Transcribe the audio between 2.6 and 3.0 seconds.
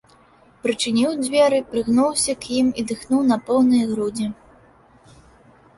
ім і